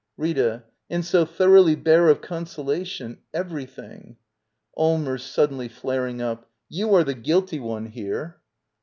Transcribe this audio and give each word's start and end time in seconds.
Rita.. 0.17 0.63
And 0.89 1.05
so 1.05 1.25
thoroughly 1.25 1.75
bare 1.75 2.07
of 2.09 2.21
consolation— 2.21 3.19
everything! 3.45 4.17
Allmers. 4.75 5.21
[Suddenly 5.21 5.67
flaring 5.67 6.23
up.] 6.23 6.49
You 6.69 6.95
are 6.95 7.03
the 7.03 7.13
guilty 7.13 7.59
one 7.59 7.85
here. 7.85 8.41